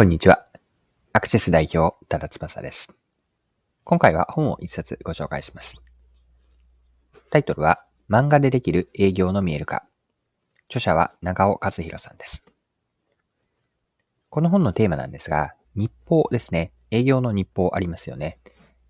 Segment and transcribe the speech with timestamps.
[0.00, 0.46] こんにちは。
[1.12, 2.90] アクセス代表、多田翼です。
[3.84, 5.76] 今回は本を一冊ご紹介します。
[7.28, 9.84] タイトルは、漫画でできる営業の見える化。
[10.70, 12.46] 著者は長尾和弘さんです。
[14.30, 16.72] この本のテーマなんですが、日報ですね。
[16.90, 18.38] 営業の日報ありますよね。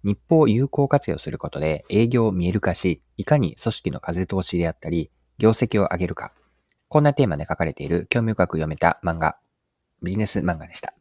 [0.04, 6.32] 日報を有効活用することで営業を見える化し、いかに組織の風通しであったり、業績を上げるか。
[6.86, 9.40] こんなテーマで書かれている興味深く読めた漫画
[10.02, 10.94] ビジネス漫画でした。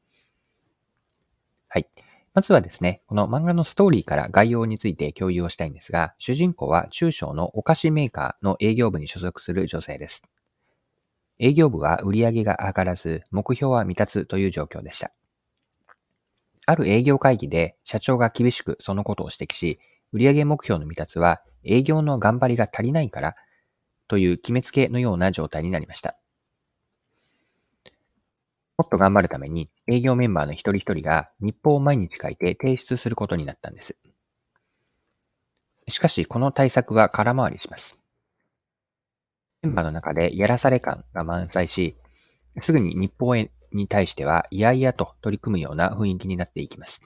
[1.69, 1.87] はい。
[2.33, 10.23] まずはですね、この漫画のストーリーから概要について共有をしたいんですが、主人公は中小のお菓子メーカーの営業部に所属する女性です。
[11.37, 15.11] 営業部は売り上げが上がらず、目標は未達という状況でした。
[16.65, 19.79] ある営業会議で社長が厳しくそのことを指摘し、
[20.11, 23.35] 売上目標の未達は営業の頑張りが足りないから
[24.07, 26.17] という決めつけのような状態になりました。
[28.79, 33.97] もっと頑張るために営業メンバーの一人一人が日報を毎日書いて提出することになったんです。
[35.89, 37.97] しかし、この対策は空回りします。
[39.63, 41.97] メンバーの中でやらされ感が満載し、
[42.59, 43.49] すぐに日報に
[43.89, 47.01] 対しては嫌々と取り組むような雰囲気になっていきます。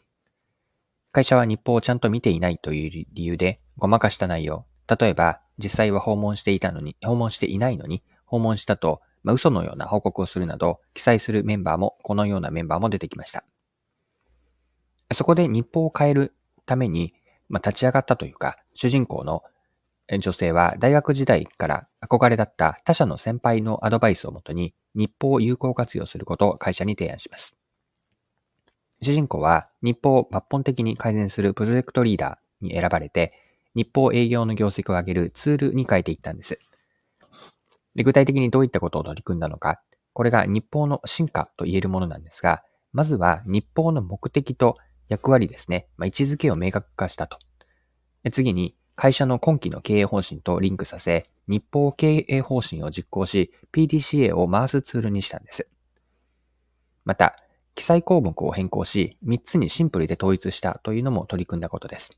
[1.11, 4.67] 会社は日報をちゃんと見ていないという理由でごまかした内容。
[4.87, 13.43] 例えば、実際は訪問していたのに、訪問していないのに、訪問したとまあ、嘘のような報告をするなど、記載するメンバーも、このようなメンバーも出てきました。
[15.11, 16.33] そこで日報を変える
[16.65, 17.13] ために、
[17.49, 19.43] まあ、立ち上がったというか、主人公の
[20.19, 27.55] 女性は大学時代から憧れだった他社の先輩のアドバイスをもとに日報を有効活用することを会社に提案します。
[29.01, 33.33] 主人公は日報を抜本的に改善するプロジェクトリーダーに選ばれて、
[33.75, 36.59] 日報営業の業績を上げるツールに変えていったんです。
[37.95, 39.81] で、具体的にどういったことを取り組んだのか、
[40.13, 44.77] これが日報の進化と言えるものなんですが、まずは日報の目的と
[45.09, 47.37] 役割ですね、まあ、位置づけを明確化したと。
[48.23, 55.67] で次に、会社の今期の経営方針とリンクさせ、日報経営方針を実行し、PDCA を回すツールにしたんです。
[57.03, 57.35] また、
[57.75, 62.11] 記載項目を変更し、3つにシンプルで統一したというのも取り組んだことです。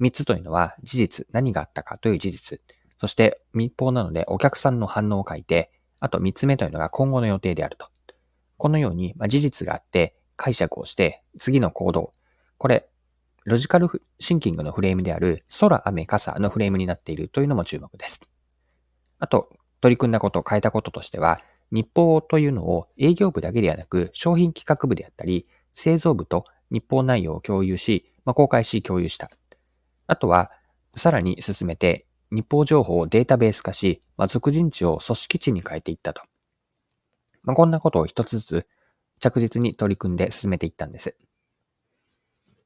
[0.00, 2.60] 3つというのは、事実、何があったかという事実。
[2.98, 5.70] そして密報なのでお客さんの反応を書いて、
[6.00, 7.88] あと三つ目というのが今後の予定であると。
[8.58, 12.12] このように、まあ、事実があって解釈をして次の行動。
[12.58, 12.88] これ、
[13.44, 18.20] ロジカルシンキングのフレームである空、雨、傘のフレームになっているというのも注目です。
[19.18, 21.38] あと、取り組んだこと、変えたこととしては、
[21.70, 29.30] 日報というのを営業部だけではなく商品企画部であったり、製造部と日報内容を共有し、まあ、公開し共有した。
[30.06, 30.50] あとは、
[30.96, 36.22] さらに進めて日報情報をデータベース化し、まあ、属人地を組織地に変えていったと。
[37.42, 38.66] まあ、こんなことを一つずつ
[39.20, 41.16] 着実に取り組んで進めていったんです。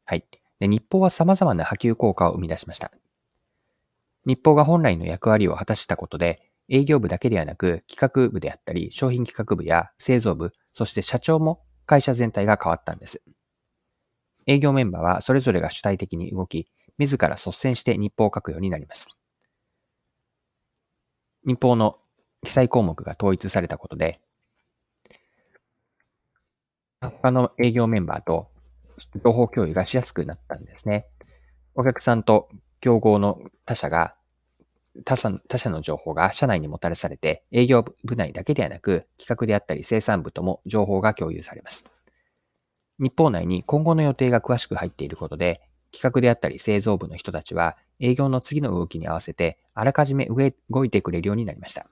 [0.05, 0.25] はい。
[0.59, 2.91] で日報は様々な波及効果を生み出しました。
[4.27, 13.23] 日報が本来の役割を果たしたことで、営業部だけではなく企画部であったり、商品企画部や製造部、そして社長も会社全体が変わったんです。
[14.47, 19.20] 営業メンバーはそれぞれが主体的に動き、自ら率先して日報を書くようになります。
[21.45, 21.99] 日報の
[22.45, 24.21] 記載項目が統一されたことで、
[27.01, 28.49] 他の営業メンバーと
[29.25, 31.07] 情報共有がしやすくなったんですね。
[31.75, 32.49] お客さんと
[32.81, 34.15] 競合の他社が、
[35.05, 41.85] 他社他社の情報が社内にもたらされて、営業部内だけではなく、企画であったり生産部とも情報が共有されます。
[42.99, 45.63] 日報内に今後の予定が詳しく入っていることで、
[45.93, 51.87] 企画であったり製造部の人たちは営業の次の動きに合わせてあらかじめ動いてくれるようになりました。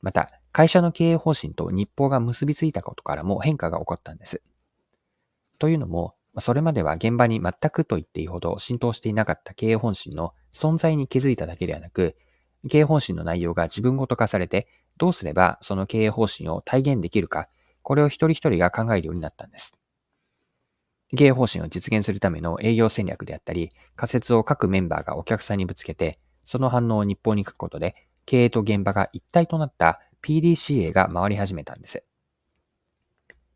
[0.00, 4.42] また、会社の経営方針と日報が結びついたことからも変化が起こったんです。
[5.58, 12.16] というのも、それまでは現場に全くと言っていいほど浸透していなかった経営方針の存在に気づいただけではなく、
[12.68, 14.66] 経営方針の内容が自分ごと化されて、
[14.98, 17.48] どうすればその経営方針を体現できるか、
[17.82, 19.74] これを一人一人が考えるようになったんです。
[21.16, 27.94] 経営方針を実現するための営業戦略であったり、仮説を各メンバーがお客さんにぶつけて、その反応を日報に書くことで、
[28.24, 32.04] 経営と現場が一体となった PDCA が回り始めたんです。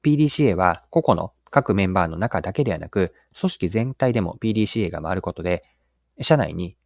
[0.02, 5.62] PDCA は個々の各メンバーの中だけではなく、組織全体でも PDCA が回ることで、
[6.20, 6.76] 社内に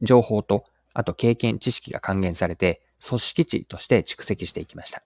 [0.00, 5.02] 情報と、あと経験、知識が還元されて、組織値として蓄積していきました。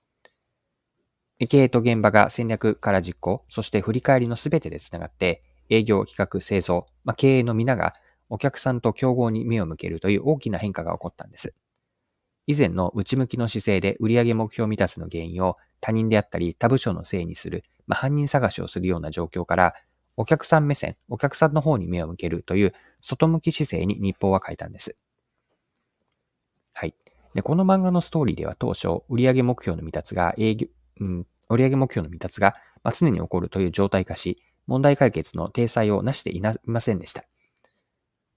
[1.46, 7.92] 経営と現場が戦略から実行、そして振り返りのすべてでつながって、営業、企画、製造、まあ、経営の皆が
[8.28, 11.54] お客さんと競合に目を向けるという大きな変化が起こったんです。
[12.46, 19.74] 以前の内向きの姿勢で売上目標未達の原因を他人であったり他部署のせいにするまあ、犯人探しをするような状況から、
[20.16, 24.96] お客さん目線、お客さんの方に目を向けるという外向き姿勢に日報は書いたんです。
[26.74, 26.94] はい。
[27.34, 30.68] で、この漫画のストーリーでは当初、売上目標の未達が営業、
[31.00, 37.24] うん、売上目標の未達が、まあ、常に起こるという状態化し、問題解決の体裁をなしていませんでした。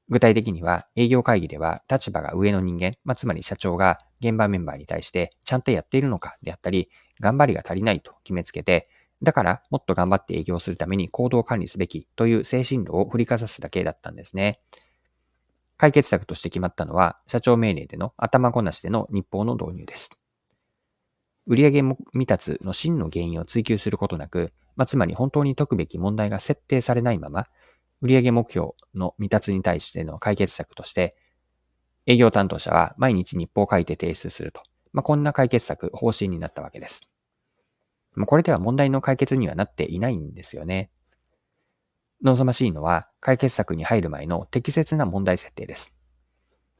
[0.10, 8.90] 具体的には、営業会議では立場が上の人間、まあ、つまり社長が現場メンバーに対してちゃんとやっているのかであったり、頑張りが足りないと決めつけて、
[9.24, 14.60] だからもっと頑張って営業するために行動管理すべきという精神論を振りかざすだけだったんですね。
[15.78, 20.21] 解決策として決まったのは、社長命令での頭ごなしでの日報の導入です。
[21.48, 21.82] 売上
[22.14, 27.48] 未達の真の原因を追求することなく、まあ、つまり本当に解くべき問題が設定されないまま、
[28.02, 31.16] 売上目標の未達に対しての解決策として、
[32.06, 34.62] 営業担当者は毎日日報を書いて提出すると。
[34.94, 37.12] まあ、こんな解決策、方針になったわけです。
[38.14, 40.90] まあこれでは問題の解決にはなっていないんですよね。
[42.24, 45.94] 望ましいのは解決策に入る前の適切な問題設定です。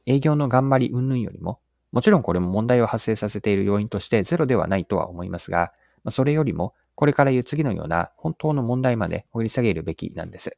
[0.06, 1.60] 営業の頑張り云々よりも、
[1.92, 5.72] もちろんこれも問題を発生させている要因としてゼロではないとは思いますが、
[6.10, 10.56] それよりもこれから言う次のような本当の問題まで掘り下げるべきなんです。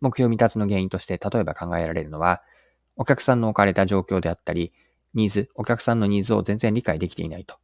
[0.00, 2.42] 目標未達の原因として例えば考えられるのは、
[2.96, 4.72] お客さんの置かれた状況であったり、
[5.14, 7.56] ニーズ、お客さんのニーズを全然理解できていないと。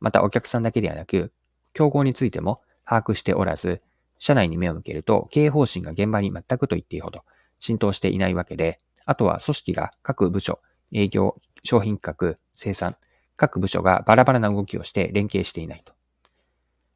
[0.00, 1.32] またお客さんだけではなく、
[1.72, 3.82] 競合についても把握しておらず、
[4.18, 7.24] 社内に目を向けると経営方針が現場に全くと言っていいほど
[7.58, 10.60] 浸透していないわけで、あとは組織が各部署、
[10.92, 12.96] 営業、商品企画、生産、
[13.36, 15.92] 各部署がバラバラな動きをして連携していないと。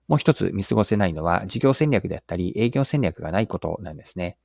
[0.06, 4.38] もう一つ見過ごせないのは事業戦略であったり営業戦略がないことなんですね。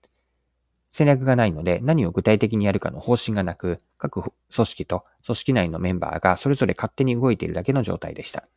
[0.90, 4.34] 戦略がないので何を具体的にやるかの方針がなく、各組
[4.66, 8.48] 織と組織内のメンバーがそれぞれ勝手に動いているだけの状態でした。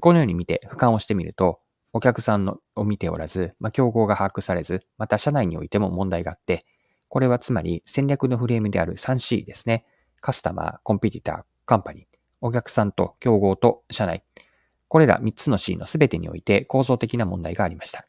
[0.00, 1.60] このように見て俯瞰をしてみると、
[1.92, 6.64] お客さんのを見ておらず、まあ、競合が把握されず、また社内においても問題があって、
[7.08, 9.84] これはつまり戦略のフレームである 3C ですね。
[10.20, 12.04] カスタマー、コンピティター、カンパニー、
[12.40, 14.24] お客さんと競合と社内。
[14.88, 18.06] これら3つの C の全てにおいて構造的な問題がありました。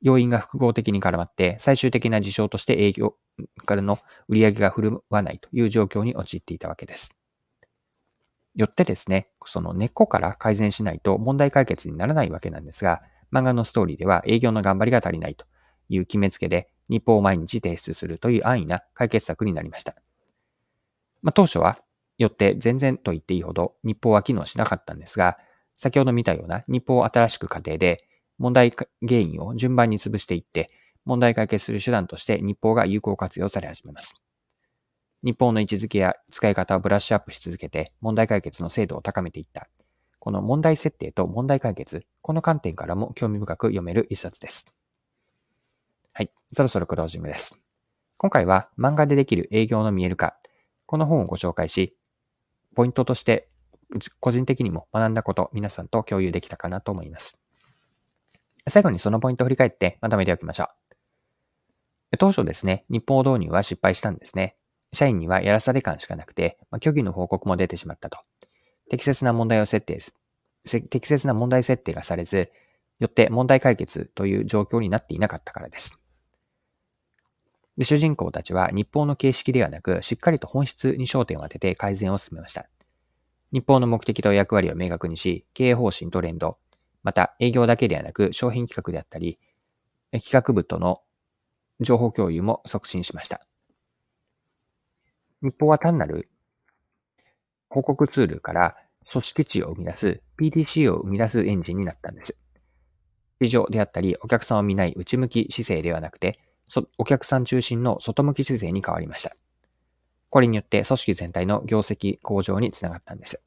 [0.00, 3.14] 要因が複合的に絡まって、最終的な事象として営業
[3.64, 3.98] からの
[4.28, 7.16] 売り上げが振るわないという状況に陥っていたわけです。
[8.54, 13.00] よってですね、その根っこから改善しないと問題解決にならないわけなんですが、
[13.32, 15.46] 漫画のストーリーでは営業の頑張りが足りないと
[15.88, 19.94] いう決めつけで、日報を毎日提出するという安易な解決策になりました。
[21.22, 21.78] まあ、当初は、
[22.18, 25.38] よって全然と言っていいほど日報は機能しなかったんですが、
[25.78, 28.06] 先ほど見たような日報を新しく過程で
[28.38, 30.68] 問題原因を順番に潰していって、
[31.04, 34.14] 問題解決する手段として日報が有効活用され始めます。
[35.24, 39.68] 日報の位置づけや使い方をブラッシュアップし続けて問題解決の精度を高めていった。
[40.18, 44.72] この問題設定と問題解決、この観点からも興味深く読める一冊です。
[46.14, 47.60] はい、そろそろクロージングです。
[48.18, 50.36] 今回は漫画でできる営業の見える化、
[50.92, 51.96] この本をご紹介し、
[52.74, 53.48] ポイントとして
[54.20, 57.38] 個人的にも学んだこと皆さんと共有できたかなと思います。
[58.68, 60.64] 最後にそのポイントを振り返ってまとめておきましょ
[62.12, 62.18] う。
[62.18, 64.54] 当初ですね、日報導入は失敗したんですね。
[64.92, 68.18] 社員にはやらされ感しかなくて、ま、虚偽の報告も出てしまったと。
[68.90, 69.98] 適切な問題を設定、
[70.90, 72.52] 適切な問題設定がされず、
[72.98, 76.01] よって問題解決という状況になっていなかったからです。
[77.78, 82.68] で主人公たちは日報の形式ではなく、しっかりと本質に焦点を当てて改善を進めました。
[83.52, 86.58] 日報の目的と役割を明確にし、経営方針と連動、
[87.02, 89.38] また営業だけではなく商品企画であったり、
[90.12, 91.00] 企画部との
[91.80, 93.46] 情報共有も促進しました。
[95.42, 96.28] 日報は単なる
[97.68, 98.76] 報告ツールから
[99.10, 102.36] 組織値を生み出す PDC を生み出すエンジンになったんです。
[103.40, 106.38] 市場であったり、お客さんを見ない内向き姿勢ではなくて、
[106.98, 109.36] お客さん中心の外向き姿勢に変わりました。
[110.30, 113.42] これによって組織全体の業績向上につながったんです。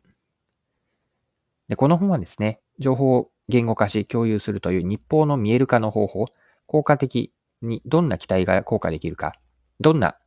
[1.68, 6.26] で、この本はですね、情報を言語化し共有するという日報の見える化の方法、
[6.68, 9.34] 効果的にどんな期待が効果できるか、
[9.80, 10.18] どんな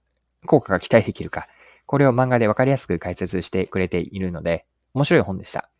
[0.46, 1.46] 効果が期待できるか、
[1.86, 5.70] これを漫画でわかりやすく解説してくれているので、面白い本でした。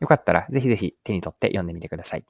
[0.00, 2.24] よかったらぜひぜひ手に取って読んでみてください。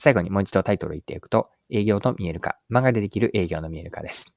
[0.00, 4.34] 最後にもう一度タイトルを言っていくと、営業と見える化、漫画でできる営業の見える化です。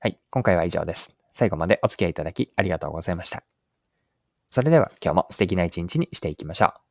[0.00, 1.14] はい、今回は以上です。
[1.34, 3.44] 最後までお付き合いいただきありがとうございました。
[4.46, 6.81] それでは今日も素敵な一日にしていきましょう。